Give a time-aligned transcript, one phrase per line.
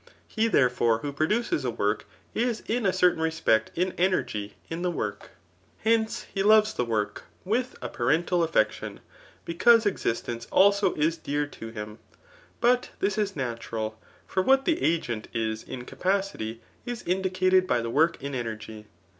[0.27, 4.89] He, therefore, who produces a work, is in a certain respect in energy []in the
[4.89, 5.29] work].
[5.83, 9.01] Hence, he loves the work with a parental affection,
[9.45, 11.99] because existence also is dear to him«
[12.59, 17.91] But this is natural; for what the agent is in capacity, is indicated by the
[17.91, 18.87] work in energy.